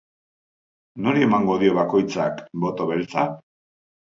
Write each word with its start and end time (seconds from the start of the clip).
Nori 1.07 1.27
emango 1.27 1.57
dio 1.65 1.75
bakoitzak 1.81 2.41
boto 2.65 2.89
beltza? 2.93 3.29